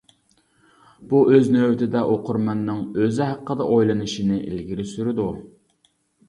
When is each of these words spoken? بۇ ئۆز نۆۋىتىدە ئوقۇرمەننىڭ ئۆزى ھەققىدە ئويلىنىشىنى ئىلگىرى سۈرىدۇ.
بۇ 1.09 1.19
ئۆز 1.33 1.49
نۆۋىتىدە 1.55 2.01
ئوقۇرمەننىڭ 2.13 2.79
ئۆزى 3.03 3.27
ھەققىدە 3.29 3.69
ئويلىنىشىنى 3.75 4.41
ئىلگىرى 4.49 4.89
سۈرىدۇ. 4.95 5.29